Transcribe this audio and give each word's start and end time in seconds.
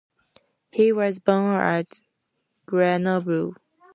He 0.71 0.91
was 0.91 1.19
born 1.19 1.57
at 1.61 1.85
Grenoble. 2.65 3.53